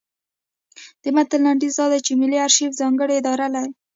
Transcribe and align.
د 1.01 1.05
متن 1.15 1.41
لنډیز 1.45 1.73
دا 1.79 1.85
دی 1.91 1.99
چې 2.05 2.13
ملي 2.21 2.37
ارشیف 2.47 2.71
ځانګړې 2.79 3.13
اداره 3.17 3.47
ده. 3.55 3.63